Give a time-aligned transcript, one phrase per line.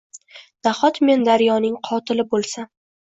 [0.67, 2.67] Nahot, men daryoning qotili bo’lsam?